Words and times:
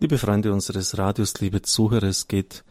Liebe 0.00 0.16
Freunde 0.16 0.52
unseres 0.52 0.96
Radios, 0.96 1.40
liebe 1.40 1.60
Zuhörer, 1.60 2.04
es 2.04 2.28
geht 2.28 2.62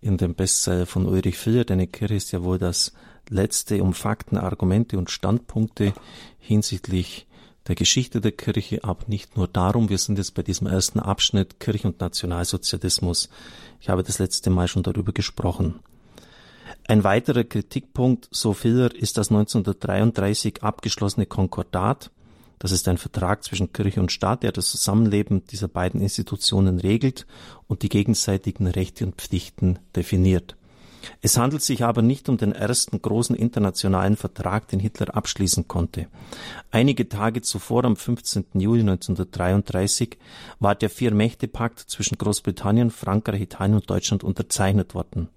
in 0.00 0.16
dem 0.16 0.34
Bestseller 0.34 0.86
von 0.86 1.04
Ulrich 1.04 1.36
Filler, 1.36 1.66
deine 1.66 1.86
Kirche 1.86 2.14
ist 2.14 2.32
ja 2.32 2.42
wohl 2.42 2.56
das 2.56 2.94
letzte 3.28 3.82
um 3.82 3.92
Fakten, 3.92 4.38
Argumente 4.38 4.96
und 4.96 5.10
Standpunkte 5.10 5.92
hinsichtlich 6.38 7.26
der 7.68 7.74
Geschichte 7.74 8.22
der 8.22 8.32
Kirche, 8.32 8.84
aber 8.84 9.04
nicht 9.06 9.36
nur 9.36 9.48
darum. 9.48 9.90
Wir 9.90 9.98
sind 9.98 10.16
jetzt 10.16 10.34
bei 10.34 10.42
diesem 10.42 10.66
ersten 10.66 10.98
Abschnitt 10.98 11.60
Kirche 11.60 11.88
und 11.88 12.00
Nationalsozialismus. 12.00 13.28
Ich 13.78 13.90
habe 13.90 14.02
das 14.02 14.18
letzte 14.18 14.48
Mal 14.48 14.66
schon 14.66 14.82
darüber 14.82 15.12
gesprochen. 15.12 15.80
Ein 16.88 17.04
weiterer 17.04 17.44
Kritikpunkt, 17.44 18.28
so 18.30 18.54
Filler, 18.54 18.94
ist 18.94 19.18
das 19.18 19.28
1933 19.28 20.62
abgeschlossene 20.62 21.26
Konkordat, 21.26 22.10
das 22.62 22.70
ist 22.70 22.86
ein 22.86 22.96
Vertrag 22.96 23.42
zwischen 23.42 23.72
Kirche 23.72 23.98
und 23.98 24.12
Staat, 24.12 24.44
der 24.44 24.52
das 24.52 24.70
Zusammenleben 24.70 25.44
dieser 25.46 25.66
beiden 25.66 26.00
Institutionen 26.00 26.78
regelt 26.78 27.26
und 27.66 27.82
die 27.82 27.88
gegenseitigen 27.88 28.68
Rechte 28.68 29.04
und 29.04 29.16
Pflichten 29.16 29.80
definiert. 29.96 30.56
Es 31.22 31.36
handelt 31.36 31.64
sich 31.64 31.82
aber 31.82 32.02
nicht 32.02 32.28
um 32.28 32.36
den 32.36 32.52
ersten 32.52 33.02
großen 33.02 33.34
internationalen 33.34 34.16
Vertrag, 34.16 34.68
den 34.68 34.78
Hitler 34.78 35.12
abschließen 35.12 35.66
konnte. 35.66 36.06
Einige 36.70 37.08
Tage 37.08 37.42
zuvor, 37.42 37.84
am 37.84 37.96
15. 37.96 38.44
Juli 38.54 38.82
1933, 38.82 40.16
war 40.60 40.76
der 40.76 40.88
Vier-Mächte-Pakt 40.88 41.80
zwischen 41.80 42.16
Großbritannien, 42.16 42.92
Frankreich, 42.92 43.40
Italien 43.40 43.74
und 43.74 43.90
Deutschland 43.90 44.22
unterzeichnet 44.22 44.94
worden. 44.94 45.30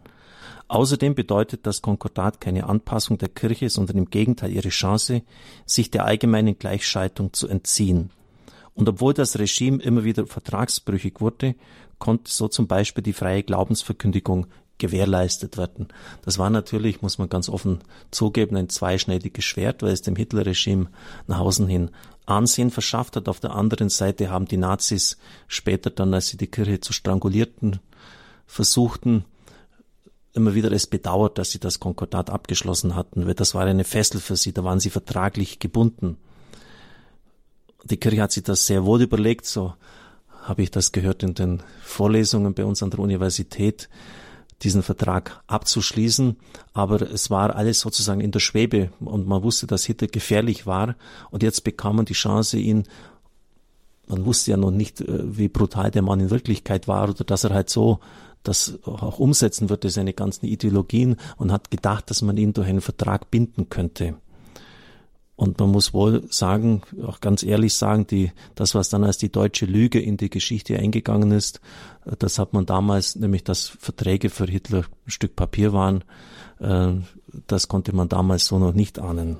Außerdem 0.67 1.13
bedeutet 1.13 1.67
das 1.67 1.81
Konkordat 1.81 2.41
keine 2.41 2.67
Anpassung 2.67 3.17
der 3.17 3.29
Kirche, 3.29 3.69
sondern 3.69 3.97
im 3.97 4.09
Gegenteil 4.09 4.51
ihre 4.51 4.69
Chance, 4.69 5.21
sich 5.65 5.91
der 5.91 6.05
allgemeinen 6.05 6.57
Gleichschaltung 6.57 7.33
zu 7.33 7.47
entziehen. 7.47 8.09
Und 8.73 8.89
obwohl 8.89 9.13
das 9.13 9.37
Regime 9.39 9.81
immer 9.81 10.03
wieder 10.03 10.25
vertragsbrüchig 10.25 11.21
wurde, 11.21 11.55
konnte 11.99 12.31
so 12.31 12.47
zum 12.47 12.67
Beispiel 12.67 13.03
die 13.03 13.13
freie 13.13 13.43
Glaubensverkündigung 13.43 14.47
gewährleistet 14.77 15.57
werden. 15.57 15.87
Das 16.23 16.37
war 16.37 16.49
natürlich, 16.49 17.01
muss 17.01 17.17
man 17.17 17.29
ganz 17.29 17.47
offen 17.47 17.79
zugeben, 18.11 18.57
ein 18.57 18.67
zweischneidiges 18.67 19.45
Schwert, 19.45 19.81
weil 19.81 19.91
es 19.91 20.01
dem 20.01 20.15
Hitlerregime 20.15 20.87
nach 21.27 21.39
außen 21.39 21.67
hin 21.67 21.91
Ansehen 22.25 22.71
verschafft 22.71 23.15
hat. 23.15 23.29
Auf 23.29 23.39
der 23.39 23.53
anderen 23.53 23.89
Seite 23.89 24.29
haben 24.29 24.47
die 24.47 24.57
Nazis 24.57 25.17
später 25.47 25.91
dann, 25.91 26.13
als 26.13 26.27
sie 26.27 26.37
die 26.37 26.47
Kirche 26.47 26.79
zu 26.79 26.91
strangulierten 26.91 27.79
versuchten, 28.47 29.25
immer 30.35 30.53
wieder 30.53 30.71
es 30.71 30.87
bedauert, 30.87 31.37
dass 31.37 31.51
sie 31.51 31.59
das 31.59 31.79
Konkordat 31.79 32.29
abgeschlossen 32.29 32.95
hatten, 32.95 33.25
weil 33.25 33.33
das 33.33 33.55
war 33.55 33.65
eine 33.65 33.83
Fessel 33.83 34.19
für 34.19 34.35
sie, 34.35 34.53
da 34.53 34.63
waren 34.63 34.79
sie 34.79 34.89
vertraglich 34.89 35.59
gebunden. 35.59 36.17
Die 37.83 37.97
Kirche 37.97 38.21
hat 38.21 38.31
sich 38.31 38.43
das 38.43 38.65
sehr 38.65 38.85
wohl 38.85 39.01
überlegt, 39.01 39.45
so 39.45 39.73
habe 40.43 40.61
ich 40.61 40.71
das 40.71 40.91
gehört 40.91 41.23
in 41.23 41.33
den 41.33 41.63
Vorlesungen 41.83 42.53
bei 42.53 42.65
uns 42.65 42.83
an 42.83 42.91
der 42.91 42.99
Universität, 42.99 43.89
diesen 44.61 44.83
Vertrag 44.83 45.41
abzuschließen, 45.47 46.37
aber 46.73 47.01
es 47.01 47.29
war 47.29 47.55
alles 47.55 47.79
sozusagen 47.79 48.21
in 48.21 48.31
der 48.31 48.39
Schwebe 48.39 48.89
und 48.99 49.27
man 49.27 49.43
wusste, 49.43 49.67
dass 49.67 49.85
Hitler 49.85 50.07
gefährlich 50.07 50.65
war 50.65 50.95
und 51.29 51.43
jetzt 51.43 51.63
bekam 51.63 51.97
man 51.97 52.05
die 52.05 52.13
Chance, 52.13 52.57
ihn 52.57 52.83
man 54.07 54.25
wusste 54.25 54.51
ja 54.51 54.57
noch 54.57 54.71
nicht, 54.71 55.01
äh, 55.01 55.37
wie 55.37 55.47
brutal 55.47 55.91
der 55.91 56.01
Mann 56.01 56.19
in 56.19 56.29
Wirklichkeit 56.29 56.87
war 56.87 57.09
oder 57.09 57.23
dass 57.23 57.43
er 57.43 57.51
halt 57.51 57.69
so 57.69 57.99
das 58.47 58.79
auch 58.85 59.19
umsetzen 59.19 59.69
würde, 59.69 59.89
seine 59.89 60.13
ganzen 60.13 60.45
Ideologien 60.45 61.17
und 61.37 61.51
hat 61.51 61.71
gedacht, 61.71 62.09
dass 62.09 62.21
man 62.21 62.37
ihn 62.37 62.53
durch 62.53 62.67
einen 62.67 62.81
Vertrag 62.81 63.31
binden 63.31 63.69
könnte. 63.69 64.15
Und 65.35 65.59
man 65.59 65.69
muss 65.69 65.93
wohl 65.93 66.23
sagen, 66.31 66.81
auch 67.05 67.19
ganz 67.19 67.43
ehrlich 67.43 67.73
sagen, 67.73 68.07
die, 68.07 68.31
das, 68.55 68.73
was 68.73 68.87
dann 68.87 69.03
als 69.03 69.17
die 69.17 69.31
deutsche 69.31 69.65
Lüge 69.65 69.99
in 69.99 70.15
die 70.15 70.29
Geschichte 70.29 70.79
eingegangen 70.79 71.31
ist, 71.31 71.59
das 72.19 72.39
hat 72.39 72.53
man 72.53 72.65
damals, 72.65 73.17
nämlich 73.17 73.43
dass 73.43 73.67
Verträge 73.67 74.29
für 74.29 74.45
Hitler 74.45 74.85
ein 75.05 75.11
Stück 75.11 75.35
Papier 75.35 75.73
waren, 75.73 76.05
äh, 76.59 76.93
das 77.47 77.67
konnte 77.67 77.93
man 77.93 78.07
damals 78.07 78.45
so 78.45 78.59
noch 78.59 78.73
nicht 78.73 78.97
ahnen. 78.97 79.39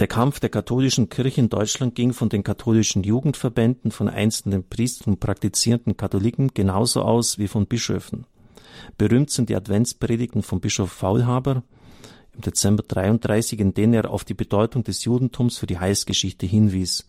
Der 0.00 0.08
Kampf 0.08 0.40
der 0.40 0.50
katholischen 0.50 1.08
Kirche 1.08 1.40
in 1.40 1.48
Deutschland 1.48 1.94
ging 1.94 2.12
von 2.12 2.28
den 2.28 2.42
katholischen 2.42 3.04
Jugendverbänden, 3.04 3.92
von 3.92 4.08
einzelnen 4.08 4.68
Priestern 4.68 5.14
und 5.14 5.20
praktizierenden 5.20 5.96
Katholiken 5.96 6.52
genauso 6.52 7.02
aus 7.02 7.38
wie 7.38 7.46
von 7.46 7.66
Bischöfen. 7.66 8.26
Berühmt 8.98 9.30
sind 9.30 9.50
die 9.50 9.56
Adventspredigten 9.56 10.42
von 10.42 10.60
Bischof 10.60 10.90
Faulhaber 10.90 11.62
im 12.34 12.40
Dezember 12.40 12.82
33, 12.82 13.60
in 13.60 13.72
denen 13.72 13.94
er 13.94 14.10
auf 14.10 14.24
die 14.24 14.34
Bedeutung 14.34 14.82
des 14.82 15.04
Judentums 15.04 15.58
für 15.58 15.66
die 15.66 15.78
Heilsgeschichte 15.78 16.44
hinwies. 16.44 17.06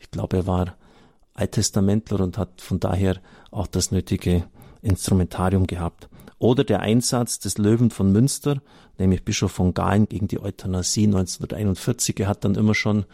Ich 0.00 0.10
glaube, 0.10 0.38
er 0.38 0.46
war 0.48 0.76
Alttestamentler 1.34 2.20
und 2.20 2.36
hat 2.36 2.60
von 2.60 2.80
daher 2.80 3.20
auch 3.52 3.68
das 3.68 3.92
nötige 3.92 4.44
Instrumentarium 4.84 5.66
gehabt. 5.66 6.08
Oder 6.38 6.64
der 6.64 6.80
Einsatz 6.80 7.38
des 7.38 7.58
Löwen 7.58 7.90
von 7.90 8.12
Münster, 8.12 8.60
nämlich 8.98 9.24
Bischof 9.24 9.52
von 9.52 9.74
Galen 9.74 10.08
gegen 10.08 10.28
die 10.28 10.40
Euthanasie 10.40 11.04
1941. 11.04 12.20
Er 12.20 12.28
hat 12.28 12.44
dann 12.44 12.54
immer 12.54 12.74
schon 12.74 13.06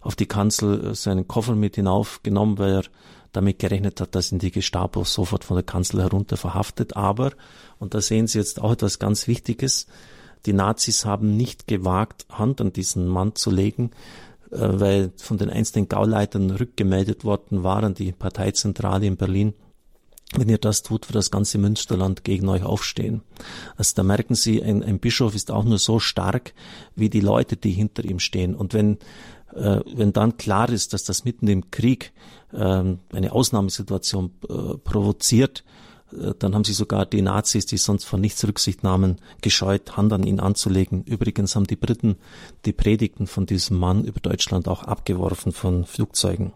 auf 0.00 0.16
die 0.16 0.26
Kanzel 0.26 0.90
äh, 0.90 0.94
seinen 0.94 1.26
Koffer 1.26 1.54
mit 1.54 1.76
hinaufgenommen, 1.76 2.58
weil 2.58 2.76
er 2.76 2.84
damit 3.32 3.58
gerechnet 3.58 4.00
hat, 4.00 4.14
dass 4.14 4.32
ihn 4.32 4.38
die 4.38 4.50
Gestapo 4.50 5.04
sofort 5.04 5.44
von 5.44 5.56
der 5.56 5.64
Kanzel 5.64 6.02
herunter 6.02 6.36
verhaftet. 6.36 6.96
Aber, 6.96 7.32
und 7.78 7.94
da 7.94 8.00
sehen 8.00 8.26
Sie 8.26 8.38
jetzt 8.38 8.60
auch 8.60 8.72
etwas 8.72 8.98
ganz 8.98 9.26
Wichtiges, 9.26 9.86
die 10.46 10.52
Nazis 10.52 11.04
haben 11.04 11.36
nicht 11.36 11.66
gewagt, 11.66 12.26
Hand 12.30 12.60
an 12.60 12.72
diesen 12.72 13.06
Mann 13.08 13.34
zu 13.34 13.50
legen, 13.50 13.90
äh, 14.50 14.56
weil 14.60 15.12
von 15.16 15.36
den 15.36 15.50
einzelnen 15.50 15.88
Gauleitern 15.88 16.50
rückgemeldet 16.50 17.24
worden 17.24 17.64
waren, 17.64 17.94
die 17.94 18.12
Parteizentrale 18.12 19.06
in 19.06 19.16
Berlin, 19.16 19.54
wenn 20.34 20.48
ihr 20.48 20.58
das 20.58 20.82
tut, 20.82 21.08
wird 21.08 21.16
das 21.16 21.30
ganze 21.30 21.58
Münsterland 21.58 22.22
gegen 22.22 22.48
euch 22.48 22.62
aufstehen. 22.62 23.22
Also 23.76 23.92
da 23.96 24.02
merken 24.02 24.34
Sie, 24.34 24.62
ein, 24.62 24.82
ein 24.82 24.98
Bischof 24.98 25.34
ist 25.34 25.50
auch 25.50 25.64
nur 25.64 25.78
so 25.78 26.00
stark 26.00 26.52
wie 26.94 27.08
die 27.08 27.20
Leute, 27.20 27.56
die 27.56 27.70
hinter 27.70 28.04
ihm 28.04 28.18
stehen. 28.18 28.54
Und 28.54 28.74
wenn, 28.74 28.98
äh, 29.54 29.80
wenn 29.94 30.12
dann 30.12 30.36
klar 30.36 30.68
ist, 30.68 30.92
dass 30.92 31.04
das 31.04 31.24
mitten 31.24 31.48
im 31.48 31.70
Krieg 31.70 32.12
äh, 32.52 32.58
eine 32.58 33.32
Ausnahmesituation 33.32 34.32
äh, 34.48 34.76
provoziert, 34.76 35.64
äh, 36.12 36.34
dann 36.38 36.54
haben 36.54 36.64
sie 36.64 36.74
sogar 36.74 37.06
die 37.06 37.22
Nazis, 37.22 37.64
die 37.64 37.78
sonst 37.78 38.04
von 38.04 38.20
nichts 38.20 38.46
Rücksicht 38.46 38.82
nahmen, 38.82 39.16
gescheut, 39.40 39.96
Hand 39.96 40.12
an 40.12 40.24
ihn 40.24 40.40
anzulegen. 40.40 41.04
Übrigens 41.04 41.56
haben 41.56 41.66
die 41.66 41.76
Briten 41.76 42.16
die 42.66 42.74
Predigten 42.74 43.26
von 43.26 43.46
diesem 43.46 43.78
Mann 43.78 44.04
über 44.04 44.20
Deutschland 44.20 44.68
auch 44.68 44.82
abgeworfen 44.82 45.52
von 45.52 45.86
Flugzeugen. 45.86 46.52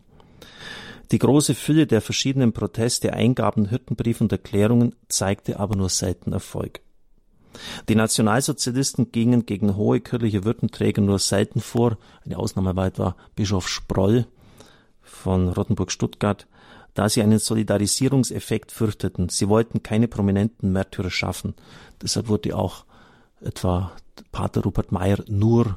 Die 1.12 1.18
große 1.18 1.54
Fülle 1.54 1.86
der 1.86 2.00
verschiedenen 2.00 2.54
Proteste, 2.54 3.12
Eingaben, 3.12 3.70
Hürdenbriefe 3.70 4.24
und 4.24 4.32
Erklärungen 4.32 4.96
zeigte 5.08 5.60
aber 5.60 5.76
nur 5.76 5.90
selten 5.90 6.32
Erfolg. 6.32 6.80
Die 7.90 7.94
Nationalsozialisten 7.94 9.12
gingen 9.12 9.44
gegen 9.44 9.76
hohe 9.76 10.00
kirchliche 10.00 10.44
Würdenträger 10.44 11.02
nur 11.02 11.18
selten 11.18 11.60
vor. 11.60 11.98
Eine 12.24 12.38
Ausnahme 12.38 12.74
war 12.76 12.86
etwa 12.86 13.14
Bischof 13.36 13.68
Sproll 13.68 14.26
von 15.02 15.50
Rottenburg-Stuttgart, 15.50 16.46
da 16.94 17.10
sie 17.10 17.20
einen 17.20 17.38
Solidarisierungseffekt 17.38 18.72
fürchteten. 18.72 19.28
Sie 19.28 19.50
wollten 19.50 19.82
keine 19.82 20.08
prominenten 20.08 20.72
Märtyrer 20.72 21.10
schaffen. 21.10 21.52
Deshalb 22.00 22.28
wurde 22.28 22.56
auch 22.56 22.86
etwa 23.42 23.92
Pater 24.30 24.62
Rupert 24.62 24.92
Meyer 24.92 25.22
nur 25.28 25.76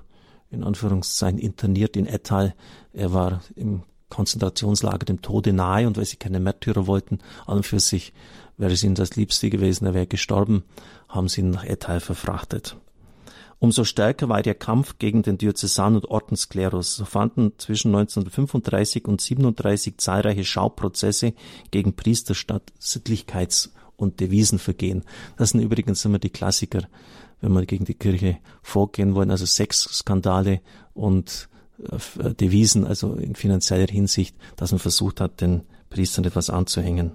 in 0.50 0.63
Anführungszeichen 0.63 1.40
interniert 1.40 1.97
in 1.97 2.06
Ettal. 2.06 2.56
Er 2.94 3.12
war 3.12 3.41
im 3.56 3.84
Konzentrationslager 4.09 5.05
dem 5.05 5.21
Tode 5.21 5.53
nahe 5.53 5.88
und 5.88 5.97
weil 5.97 6.05
sie 6.05 6.17
keine 6.17 6.39
Märtyrer 6.39 6.88
wollten, 6.88 7.19
an 7.45 7.57
und 7.57 7.66
für 7.66 7.79
sich 7.79 8.13
wäre 8.57 8.73
es 8.73 8.83
ihnen 8.83 8.95
das 8.95 9.16
Liebste 9.16 9.49
gewesen, 9.49 9.85
er 9.85 9.93
wäre 9.93 10.07
gestorben, 10.07 10.63
haben 11.09 11.27
sie 11.27 11.41
ihn 11.41 11.49
nach 11.49 11.63
Ettal 11.63 11.99
verfrachtet. 11.99 12.77
Umso 13.59 13.83
stärker 13.83 14.29
war 14.29 14.41
der 14.41 14.53
Kampf 14.53 14.99
gegen 14.99 15.23
den 15.23 15.38
Diözesan- 15.38 15.95
und 15.95 16.05
Ordensklerus. 16.05 16.95
So 16.95 17.05
fanden 17.05 17.53
zwischen 17.57 17.95
1935 17.95 19.05
und 19.07 19.21
37 19.21 19.97
zahlreiche 19.97 20.44
Schauprozesse 20.44 21.33
gegen 21.71 21.95
Priester 21.95 22.35
statt, 22.35 22.74
Sittlichkeits- 22.80 23.69
und 23.95 24.19
Devisenvergehen. 24.19 25.03
Das 25.38 25.51
sind 25.51 25.62
übrigens 25.62 26.03
immer 26.03 26.19
die 26.19 26.30
Klassiker, 26.30 26.81
wenn 27.41 27.53
wir 27.53 27.65
gegen 27.65 27.85
die 27.85 27.94
Kirche 27.94 28.38
vorgehen 28.62 29.15
wollen, 29.15 29.31
also 29.31 29.45
Sexskandale 29.45 30.62
und 30.94 31.47
Devisen, 31.77 32.86
also 32.86 33.16
in 33.16 33.36
finanzieller 33.36 33.88
Hinsicht, 33.88 34.36
dass 34.56 34.72
man 34.72 34.80
versucht 34.80 35.22
hat, 35.22 35.42
den 35.42 35.63
Priestern 35.89 36.25
etwas 36.25 36.50
anzuhängen. 36.50 37.12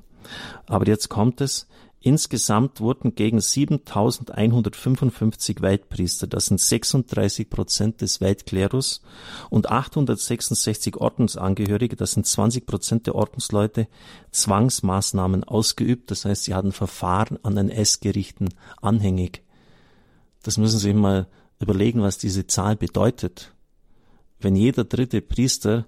Aber 0.66 0.86
jetzt 0.86 1.08
kommt 1.08 1.40
es, 1.40 1.66
insgesamt 2.00 2.80
wurden 2.80 3.14
gegen 3.14 3.40
7155 3.40 5.60
Weltpriester, 5.60 6.26
das 6.26 6.46
sind 6.46 6.60
36 6.60 7.50
Prozent 7.50 8.00
des 8.00 8.20
Weltklerus, 8.20 9.02
und 9.50 9.70
866 9.70 10.96
Ordensangehörige, 10.96 11.96
das 11.96 12.12
sind 12.12 12.26
20 12.26 12.66
Prozent 12.66 13.06
der 13.06 13.14
Ordensleute, 13.14 13.86
Zwangsmaßnahmen 14.30 15.44
ausgeübt, 15.44 16.10
das 16.10 16.24
heißt, 16.24 16.44
sie 16.44 16.54
hatten 16.54 16.72
Verfahren 16.72 17.38
an 17.42 17.56
NS-Gerichten 17.56 18.48
anhängig. 18.80 19.42
Das 20.42 20.56
müssen 20.56 20.78
Sie 20.78 20.88
sich 20.88 20.94
mal 20.94 21.26
überlegen, 21.58 22.00
was 22.00 22.16
diese 22.16 22.46
Zahl 22.46 22.76
bedeutet 22.76 23.52
wenn 24.40 24.56
jeder 24.56 24.84
dritte 24.84 25.20
Priester 25.20 25.86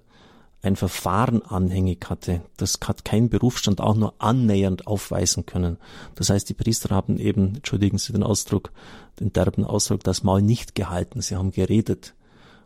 ein 0.63 0.75
Verfahren 0.77 1.41
anhängig 1.41 2.09
hatte. 2.09 2.41
Das 2.55 2.79
hat 2.85 3.03
kein 3.03 3.29
Berufsstand 3.29 3.81
auch 3.81 3.95
nur 3.95 4.13
annähernd 4.19 4.87
aufweisen 4.87 5.45
können. 5.45 5.77
Das 6.15 6.29
heißt, 6.29 6.47
die 6.47 6.53
Priester 6.53 6.95
haben 6.95 7.17
eben, 7.17 7.55
entschuldigen 7.55 7.97
Sie 7.97 8.13
den 8.13 8.23
Ausdruck, 8.23 8.71
den 9.19 9.33
derben 9.33 9.65
Ausdruck, 9.65 10.03
das 10.03 10.23
Maul 10.23 10.41
nicht 10.41 10.73
gehalten. 10.73 11.21
Sie 11.21 11.35
haben 11.35 11.51
geredet 11.51 12.13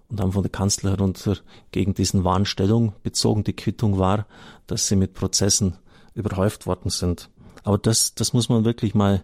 und 0.10 0.22
haben 0.22 0.32
von 0.32 0.44
der 0.44 0.52
Kanzler 0.52 0.92
herunter 0.92 1.38
gegen 1.72 1.96
diesen 1.96 2.24
Wahn 2.24 2.46
Stellung 2.46 2.94
bezogen. 3.02 3.44
Die 3.44 3.54
Quittung 3.54 3.98
war, 3.98 4.28
dass 4.68 4.88
sie 4.88 4.96
mit 4.96 5.16
Prozessen 5.16 5.78
überhäuft 6.14 6.68
worden 6.68 6.92
sind. 6.92 7.30
Aber 7.64 7.80
das, 7.80 8.14
das 8.14 8.32
muss 8.32 8.48
man 8.48 8.64
wirklich 8.64 8.94
mal 8.94 9.24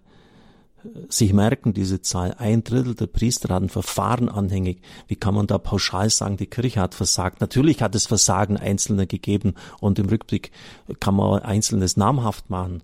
sich 1.10 1.34
merken, 1.34 1.74
diese 1.74 2.02
Zahl. 2.02 2.36
Ein 2.38 2.64
Drittel 2.64 2.96
der 2.96 3.08
Priester 3.08 3.54
hatten 3.54 3.70
Verfahren 3.70 4.30
anhängig. 4.30 4.82
Wie 5.08 5.16
kann 5.16 5.34
man 5.34 5.48
da 5.48 5.58
pauschal 5.58 6.10
sagen, 6.10 6.38
die 6.38 6.48
Kirche 6.48 6.82
hat 6.82 6.94
versagt? 6.94 7.42
Natürlich 7.42 7.82
hat 7.82 7.96
es 7.96 8.08
Versagen 8.08 8.58
Einzelner 8.58 9.06
gegeben 9.06 9.54
und 9.80 10.00
im 10.00 10.08
Rückblick 10.08 10.52
kann 11.00 11.16
man 11.16 11.42
Einzelnes 11.42 11.98
namhaft 11.98 12.50
machen. 12.50 12.84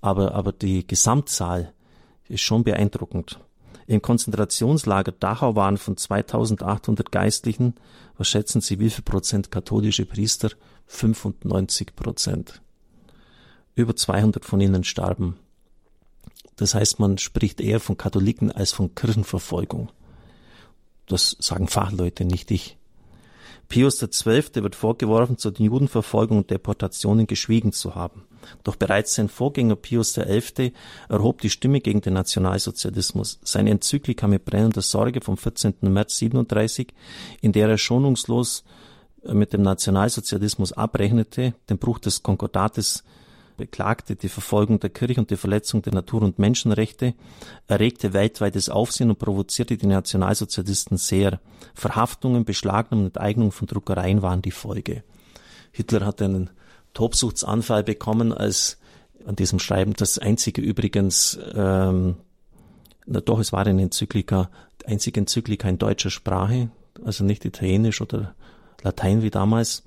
Aber, 0.00 0.34
aber 0.34 0.52
die 0.52 0.86
Gesamtzahl 0.86 1.72
ist 2.28 2.42
schon 2.42 2.64
beeindruckend. 2.64 3.40
Im 3.86 4.02
Konzentrationslager 4.02 5.12
Dachau 5.12 5.56
waren 5.56 5.78
von 5.78 5.96
2800 5.96 7.10
Geistlichen, 7.10 7.74
was 8.16 8.28
schätzen 8.28 8.60
Sie, 8.60 8.80
wie 8.80 8.90
viel 8.90 9.04
Prozent 9.04 9.50
katholische 9.50 10.04
Priester? 10.04 10.50
95 10.86 11.94
Prozent. 11.94 12.60
Über 13.74 13.94
200 13.94 14.44
von 14.44 14.60
ihnen 14.60 14.84
starben 14.84 15.36
das 16.56 16.74
heißt, 16.74 16.98
man 16.98 17.18
spricht 17.18 17.60
eher 17.60 17.80
von 17.80 17.96
Katholiken 17.96 18.50
als 18.50 18.72
von 18.72 18.94
Kirchenverfolgung. 18.94 19.90
Das 21.06 21.36
sagen 21.38 21.68
Fachleute, 21.68 22.24
nicht 22.24 22.50
ich. 22.50 22.76
Pius 23.68 23.98
XII. 23.98 24.62
wird 24.62 24.74
vorgeworfen, 24.74 25.36
zu 25.36 25.50
den 25.50 25.66
Judenverfolgungen 25.66 26.42
und 26.42 26.50
Deportationen 26.50 27.26
geschwiegen 27.26 27.72
zu 27.72 27.94
haben. 27.94 28.24
Doch 28.64 28.76
bereits 28.76 29.14
sein 29.14 29.28
Vorgänger 29.28 29.76
Pius 29.76 30.14
XI. 30.14 30.72
erhob 31.08 31.42
die 31.42 31.50
Stimme 31.50 31.80
gegen 31.80 32.00
den 32.00 32.14
Nationalsozialismus. 32.14 33.38
Seine 33.42 33.70
Enzyklika 33.70 34.26
mit 34.26 34.44
brennender 34.46 34.80
Sorge 34.80 35.20
vom 35.20 35.36
14. 35.36 35.74
März 35.82 36.16
37, 36.16 36.94
in 37.42 37.52
der 37.52 37.68
er 37.68 37.78
schonungslos 37.78 38.64
mit 39.22 39.52
dem 39.52 39.62
Nationalsozialismus 39.62 40.72
abrechnete, 40.72 41.54
den 41.68 41.78
Bruch 41.78 41.98
des 41.98 42.22
Konkordates 42.22 43.04
beklagte 43.58 44.16
die 44.16 44.30
Verfolgung 44.30 44.80
der 44.80 44.88
Kirche 44.88 45.20
und 45.20 45.30
die 45.30 45.36
Verletzung 45.36 45.82
der 45.82 45.92
Natur- 45.92 46.22
und 46.22 46.38
Menschenrechte, 46.38 47.12
erregte 47.66 48.14
weltweites 48.14 48.70
Aufsehen 48.70 49.10
und 49.10 49.18
provozierte 49.18 49.76
die 49.76 49.86
Nationalsozialisten 49.86 50.96
sehr. 50.96 51.40
Verhaftungen, 51.74 52.46
Beschlagnahmungen 52.46 53.10
und 53.10 53.16
Enteignungen 53.16 53.52
von 53.52 53.68
Druckereien 53.68 54.22
waren 54.22 54.40
die 54.40 54.52
Folge. 54.52 55.04
Hitler 55.72 56.06
hat 56.06 56.22
einen 56.22 56.48
Tobsuchtsanfall 56.94 57.84
bekommen, 57.84 58.32
als 58.32 58.78
an 59.26 59.36
diesem 59.36 59.58
Schreiben 59.58 59.92
das 59.92 60.18
einzige 60.18 60.62
übrigens, 60.62 61.38
ähm, 61.54 62.16
na 63.04 63.20
doch, 63.20 63.40
es 63.40 63.52
war 63.52 63.66
eine 63.66 63.82
Enzyklika, 63.82 64.50
einzige 64.86 65.20
Enzyklika 65.20 65.68
in 65.68 65.76
deutscher 65.76 66.10
Sprache, 66.10 66.70
also 67.04 67.24
nicht 67.24 67.44
italienisch 67.44 68.00
oder 68.00 68.34
Latein 68.82 69.22
wie 69.22 69.30
damals. 69.30 69.84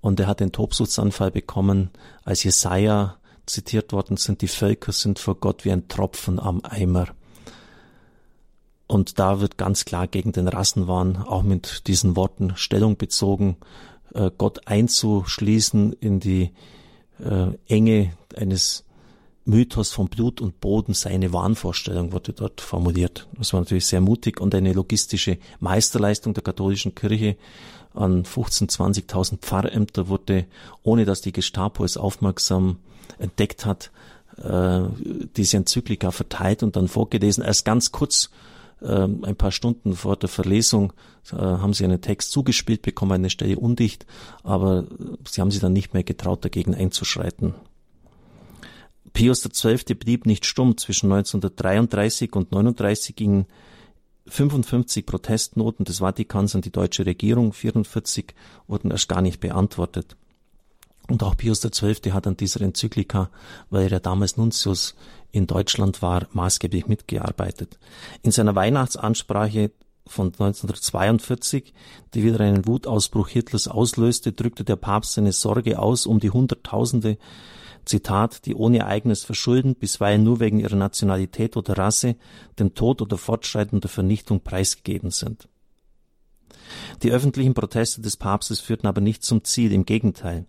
Und 0.00 0.18
er 0.20 0.26
hat 0.26 0.40
den 0.40 0.52
Tobsuchtsanfall 0.52 1.30
bekommen, 1.30 1.90
als 2.24 2.42
Jesaja 2.42 3.16
zitiert 3.46 3.92
worden 3.92 4.16
sind, 4.16 4.42
die 4.42 4.48
Völker 4.48 4.92
sind 4.92 5.18
vor 5.18 5.34
Gott 5.34 5.64
wie 5.64 5.72
ein 5.72 5.88
Tropfen 5.88 6.38
am 6.38 6.62
Eimer. 6.64 7.08
Und 8.86 9.18
da 9.18 9.40
wird 9.40 9.58
ganz 9.58 9.84
klar 9.84 10.08
gegen 10.08 10.32
den 10.32 10.48
Rassenwahn 10.48 11.16
auch 11.16 11.42
mit 11.42 11.86
diesen 11.86 12.16
Worten 12.16 12.56
Stellung 12.56 12.96
bezogen, 12.96 13.56
äh, 14.14 14.30
Gott 14.36 14.66
einzuschließen 14.66 15.92
in 15.92 16.18
die 16.18 16.50
äh, 17.20 17.48
Enge 17.68 18.12
eines 18.36 18.84
Mythos 19.44 19.92
von 19.92 20.08
Blut 20.08 20.40
und 20.40 20.60
Boden, 20.60 20.94
seine 20.94 21.32
Wahnvorstellung 21.32 22.12
wurde 22.12 22.32
dort 22.32 22.60
formuliert. 22.60 23.28
Das 23.36 23.52
war 23.52 23.60
natürlich 23.60 23.86
sehr 23.86 24.00
mutig 24.00 24.40
und 24.40 24.54
eine 24.54 24.72
logistische 24.72 25.38
Meisterleistung 25.60 26.34
der 26.34 26.42
katholischen 26.42 26.94
Kirche, 26.94 27.36
an 27.94 28.24
15, 28.24 28.68
20.000 28.68 29.38
Pfarrämter 29.38 30.08
wurde, 30.08 30.46
ohne 30.82 31.04
dass 31.04 31.20
die 31.20 31.32
Gestapo 31.32 31.84
es 31.84 31.96
aufmerksam 31.96 32.76
entdeckt 33.18 33.66
hat, 33.66 33.90
äh, 34.42 34.82
diese 35.36 35.56
Enzyklika 35.56 36.10
verteilt 36.10 36.62
und 36.62 36.76
dann 36.76 36.88
vorgelesen. 36.88 37.44
Erst 37.44 37.64
ganz 37.64 37.92
kurz, 37.92 38.30
äh, 38.80 38.86
ein 38.86 39.36
paar 39.36 39.50
Stunden 39.50 39.94
vor 39.94 40.16
der 40.16 40.28
Verlesung, 40.28 40.92
äh, 41.32 41.36
haben 41.36 41.74
sie 41.74 41.84
einen 41.84 42.00
Text 42.00 42.32
zugespielt 42.32 42.82
bekommen, 42.82 43.12
eine 43.12 43.30
Stelle 43.30 43.58
undicht, 43.58 44.06
aber 44.42 44.84
sie 45.28 45.40
haben 45.40 45.50
sich 45.50 45.60
dann 45.60 45.72
nicht 45.72 45.92
mehr 45.92 46.04
getraut, 46.04 46.44
dagegen 46.44 46.74
einzuschreiten. 46.74 47.54
Pius 49.12 49.42
XII. 49.42 49.94
blieb 49.94 50.26
nicht 50.26 50.46
stumm. 50.46 50.76
Zwischen 50.76 51.10
1933 51.12 52.34
und 52.34 52.52
1939 52.52 53.16
gingen 53.16 53.46
55 54.30 55.04
Protestnoten 55.04 55.84
des 55.84 55.98
Vatikans 55.98 56.54
an 56.54 56.62
die 56.62 56.70
deutsche 56.70 57.04
Regierung, 57.04 57.52
44 57.52 58.34
wurden 58.66 58.90
erst 58.90 59.08
gar 59.08 59.22
nicht 59.22 59.40
beantwortet. 59.40 60.16
Und 61.08 61.24
auch 61.24 61.36
Pius 61.36 61.60
XII. 61.60 62.12
hat 62.12 62.26
an 62.28 62.36
dieser 62.36 62.60
Enzyklika, 62.60 63.30
weil 63.68 63.92
er 63.92 63.98
damals 63.98 64.36
Nuntius 64.36 64.94
in 65.32 65.48
Deutschland 65.48 66.02
war, 66.02 66.28
maßgeblich 66.32 66.86
mitgearbeitet. 66.86 67.78
In 68.22 68.30
seiner 68.30 68.54
Weihnachtsansprache 68.54 69.72
von 70.10 70.28
1942, 70.28 71.72
die 72.14 72.22
wieder 72.22 72.40
einen 72.40 72.66
Wutausbruch 72.66 73.28
Hitlers 73.28 73.68
auslöste, 73.68 74.32
drückte 74.32 74.64
der 74.64 74.76
Papst 74.76 75.14
seine 75.14 75.32
Sorge 75.32 75.78
aus 75.78 76.06
um 76.06 76.20
die 76.20 76.30
Hunderttausende 76.30 77.18
Zitat, 77.84 78.46
die 78.46 78.54
ohne 78.54 78.86
eigenes 78.86 79.24
Verschulden, 79.24 79.74
bisweilen 79.74 80.22
nur 80.22 80.40
wegen 80.40 80.60
ihrer 80.60 80.76
Nationalität 80.76 81.56
oder 81.56 81.78
Rasse, 81.78 82.16
dem 82.58 82.74
Tod 82.74 83.02
oder 83.02 83.16
fortschreitender 83.16 83.88
Vernichtung 83.88 84.40
preisgegeben 84.40 85.10
sind. 85.10 85.48
Die 87.02 87.10
öffentlichen 87.10 87.54
Proteste 87.54 88.00
des 88.00 88.16
Papstes 88.16 88.60
führten 88.60 88.86
aber 88.86 89.00
nicht 89.00 89.24
zum 89.24 89.44
Ziel, 89.44 89.72
im 89.72 89.86
Gegenteil. 89.86 90.46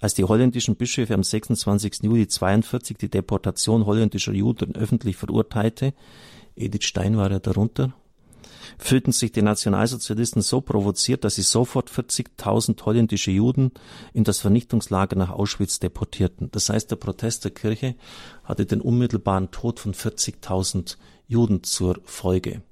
Als 0.00 0.14
die 0.14 0.24
holländischen 0.24 0.76
Bischöfe 0.76 1.14
am 1.14 1.22
26. 1.22 2.02
Juli 2.02 2.28
42 2.28 2.98
die 2.98 3.08
Deportation 3.08 3.86
holländischer 3.86 4.32
Juden 4.32 4.74
öffentlich 4.76 5.16
verurteilte, 5.16 5.94
Edith 6.56 6.84
Stein 6.84 7.16
war 7.16 7.30
ja 7.30 7.38
darunter, 7.38 7.94
fühlten 8.78 9.12
sich 9.12 9.32
die 9.32 9.42
Nationalsozialisten 9.42 10.42
so 10.42 10.60
provoziert, 10.60 11.24
dass 11.24 11.36
sie 11.36 11.42
sofort 11.42 11.90
40.000 11.90 12.84
holländische 12.84 13.30
Juden 13.30 13.72
in 14.12 14.24
das 14.24 14.40
Vernichtungslager 14.40 15.16
nach 15.16 15.30
Auschwitz 15.30 15.78
deportierten. 15.78 16.50
Das 16.52 16.68
heißt, 16.68 16.90
der 16.90 16.96
Protest 16.96 17.44
der 17.44 17.52
Kirche 17.52 17.94
hatte 18.44 18.66
den 18.66 18.80
unmittelbaren 18.80 19.50
Tod 19.50 19.80
von 19.80 19.94
40.000 19.94 20.96
Juden 21.26 21.62
zur 21.62 22.00
Folge. 22.04 22.62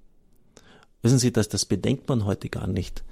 Wissen 1.02 1.18
Sie, 1.18 1.32
dass 1.32 1.48
das 1.48 1.64
bedenkt 1.64 2.08
man 2.08 2.24
heute 2.24 2.48
gar 2.48 2.66
nicht. 2.66 3.02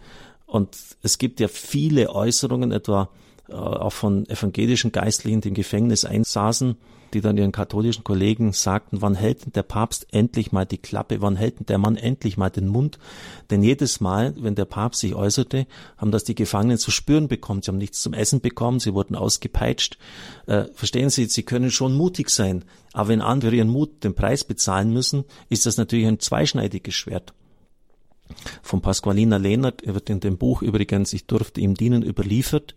Und 0.46 0.76
es 1.02 1.18
gibt 1.18 1.40
ja 1.40 1.48
viele 1.48 2.10
Äußerungen, 2.10 2.72
etwa 2.72 3.10
auch 3.52 3.92
von 3.92 4.28
evangelischen 4.28 4.92
Geistlichen, 4.92 5.40
die 5.40 5.48
im 5.48 5.54
Gefängnis 5.54 6.04
einsaßen, 6.04 6.76
die 7.12 7.20
dann 7.20 7.36
ihren 7.36 7.52
katholischen 7.52 8.04
Kollegen 8.04 8.52
sagten, 8.52 9.02
wann 9.02 9.14
hält 9.14 9.44
denn 9.44 9.52
der 9.52 9.62
Papst 9.62 10.06
endlich 10.12 10.52
mal 10.52 10.64
die 10.64 10.78
Klappe, 10.78 11.20
wann 11.20 11.36
hält 11.36 11.58
denn 11.58 11.66
der 11.66 11.78
Mann 11.78 11.96
endlich 11.96 12.36
mal 12.36 12.50
den 12.50 12.68
Mund? 12.68 12.98
Denn 13.50 13.62
jedes 13.62 14.00
Mal, 14.00 14.34
wenn 14.38 14.54
der 14.54 14.64
Papst 14.64 15.00
sich 15.00 15.14
äußerte, 15.14 15.66
haben 15.96 16.12
das 16.12 16.24
die 16.24 16.34
Gefangenen 16.34 16.78
zu 16.78 16.90
spüren 16.90 17.28
bekommen. 17.28 17.62
Sie 17.62 17.68
haben 17.68 17.78
nichts 17.78 18.00
zum 18.00 18.14
Essen 18.14 18.40
bekommen, 18.40 18.80
sie 18.80 18.94
wurden 18.94 19.16
ausgepeitscht. 19.16 19.98
Äh, 20.46 20.64
verstehen 20.74 21.10
Sie, 21.10 21.26
Sie 21.26 21.42
können 21.42 21.70
schon 21.70 21.94
mutig 21.94 22.30
sein, 22.30 22.64
aber 22.92 23.08
wenn 23.08 23.20
andere 23.20 23.56
ihren 23.56 23.68
Mut 23.68 24.04
den 24.04 24.14
Preis 24.14 24.44
bezahlen 24.44 24.92
müssen, 24.92 25.24
ist 25.48 25.66
das 25.66 25.76
natürlich 25.76 26.06
ein 26.06 26.20
zweischneidiges 26.20 26.94
Schwert. 26.94 27.34
Von 28.62 28.80
Pasqualina 28.80 29.36
Lehnert 29.38 29.82
wird 29.84 30.08
in 30.08 30.20
dem 30.20 30.38
Buch 30.38 30.62
übrigens, 30.62 31.12
ich 31.12 31.26
durfte 31.26 31.60
ihm 31.60 31.74
dienen, 31.74 32.02
überliefert, 32.02 32.74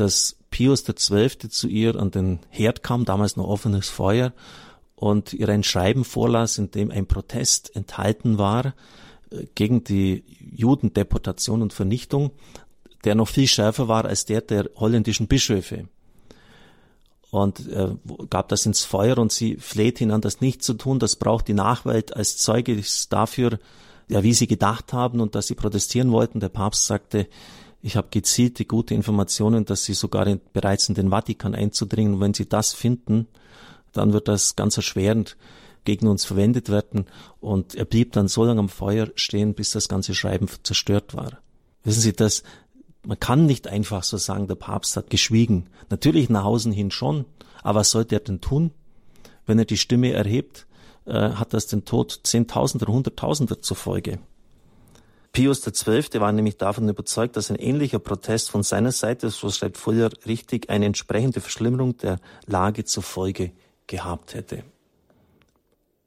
dass 0.00 0.36
Pius 0.50 0.84
XII. 0.84 1.48
zu 1.50 1.68
ihr 1.68 1.96
an 1.96 2.10
den 2.10 2.40
Herd 2.50 2.82
kam, 2.82 3.04
damals 3.04 3.36
noch 3.36 3.48
offenes 3.48 3.88
Feuer, 3.88 4.32
und 4.94 5.32
ihr 5.32 5.48
ein 5.48 5.62
Schreiben 5.62 6.04
vorlas, 6.04 6.58
in 6.58 6.70
dem 6.70 6.90
ein 6.90 7.06
Protest 7.06 7.74
enthalten 7.76 8.38
war 8.38 8.74
äh, 9.30 9.46
gegen 9.54 9.84
die 9.84 10.24
Judendeportation 10.40 11.62
und 11.62 11.72
Vernichtung, 11.72 12.32
der 13.04 13.14
noch 13.14 13.28
viel 13.28 13.46
schärfer 13.46 13.86
war 13.86 14.04
als 14.04 14.24
der 14.24 14.40
der 14.40 14.68
holländischen 14.74 15.28
Bischöfe. 15.28 15.88
Und 17.30 17.68
äh, 17.68 17.94
gab 18.30 18.48
das 18.48 18.66
ins 18.66 18.84
Feuer 18.84 19.18
und 19.18 19.30
sie 19.30 19.56
fleht 19.56 20.00
ihn 20.00 20.10
an, 20.10 20.20
das 20.20 20.40
nicht 20.40 20.64
zu 20.64 20.74
tun. 20.74 20.98
Das 20.98 21.16
braucht 21.16 21.46
die 21.46 21.54
Nachwelt 21.54 22.16
als 22.16 22.38
Zeuge 22.38 22.82
dafür, 23.10 23.58
ja, 24.08 24.22
wie 24.22 24.32
sie 24.32 24.46
gedacht 24.46 24.92
haben 24.92 25.20
und 25.20 25.34
dass 25.34 25.46
sie 25.46 25.54
protestieren 25.54 26.10
wollten. 26.10 26.40
Der 26.40 26.48
Papst 26.48 26.86
sagte, 26.86 27.28
ich 27.88 27.96
habe 27.96 28.08
gezielte 28.10 28.66
gute 28.66 28.94
Informationen, 28.94 29.64
dass 29.64 29.84
sie 29.84 29.94
sogar 29.94 30.26
in, 30.26 30.42
bereits 30.52 30.90
in 30.90 30.94
den 30.94 31.08
Vatikan 31.08 31.54
einzudringen. 31.54 32.14
Und 32.14 32.20
wenn 32.20 32.34
sie 32.34 32.46
das 32.46 32.74
finden, 32.74 33.28
dann 33.92 34.12
wird 34.12 34.28
das 34.28 34.56
ganz 34.56 34.76
erschwerend 34.76 35.38
gegen 35.84 36.06
uns 36.06 36.26
verwendet 36.26 36.68
werden. 36.68 37.06
Und 37.40 37.74
er 37.74 37.86
blieb 37.86 38.12
dann 38.12 38.28
so 38.28 38.44
lange 38.44 38.60
am 38.60 38.68
Feuer 38.68 39.08
stehen, 39.14 39.54
bis 39.54 39.70
das 39.70 39.88
ganze 39.88 40.14
Schreiben 40.14 40.48
zerstört 40.62 41.16
war. 41.16 41.38
Wissen 41.82 42.02
Sie, 42.02 42.12
dass 42.12 42.42
man 43.06 43.18
kann 43.18 43.46
nicht 43.46 43.66
einfach 43.66 44.02
so 44.02 44.18
sagen, 44.18 44.48
der 44.48 44.56
Papst 44.56 44.94
hat 44.98 45.08
geschwiegen. 45.08 45.70
Natürlich 45.88 46.28
nach 46.28 46.44
außen 46.44 46.72
hin 46.72 46.90
schon, 46.90 47.24
aber 47.62 47.80
was 47.80 47.90
sollte 47.90 48.16
er 48.16 48.20
denn 48.20 48.42
tun? 48.42 48.70
Wenn 49.46 49.58
er 49.58 49.64
die 49.64 49.78
Stimme 49.78 50.12
erhebt, 50.12 50.66
äh, 51.06 51.30
hat 51.30 51.54
das 51.54 51.66
den 51.68 51.86
Tod 51.86 52.20
Zehntausender, 52.24 52.92
Hunderttausender 52.92 53.62
zur 53.62 53.78
Folge. 53.78 54.18
Pius 55.32 55.62
XII. 55.62 56.20
war 56.20 56.32
nämlich 56.32 56.56
davon 56.56 56.88
überzeugt, 56.88 57.36
dass 57.36 57.50
ein 57.50 57.56
ähnlicher 57.56 57.98
Protest 57.98 58.50
von 58.50 58.62
seiner 58.62 58.92
Seite, 58.92 59.30
so 59.30 59.50
schreibt 59.50 59.76
Fuller 59.76 60.10
richtig, 60.26 60.70
eine 60.70 60.86
entsprechende 60.86 61.40
Verschlimmerung 61.40 61.96
der 61.98 62.18
Lage 62.46 62.84
zur 62.84 63.02
Folge 63.02 63.52
gehabt 63.86 64.34
hätte. 64.34 64.64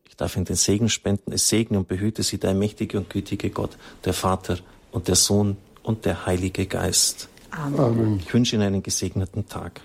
Ich 0.08 0.16
darf 0.18 0.36
Ihnen 0.36 0.46
den 0.46 0.56
Segen 0.56 0.90
spenden. 0.90 1.32
Es 1.32 1.48
segne 1.48 1.78
und 1.78 1.88
behüte 1.88 2.24
Sie 2.24 2.38
der 2.38 2.54
mächtige 2.54 2.98
und 2.98 3.10
gütige 3.10 3.50
Gott, 3.50 3.78
der 4.06 4.14
Vater 4.14 4.58
und 4.92 5.08
der 5.08 5.16
Sohn 5.16 5.58
und 5.84 6.06
der 6.06 6.26
Heilige 6.26 6.66
Geist. 6.66 7.30
Amen. 7.52 8.20
Ich 8.20 8.34
wünsche 8.34 8.56
Ihnen 8.56 8.66
einen 8.66 8.84
gesegneten 8.84 9.48
Tag. 9.48 9.82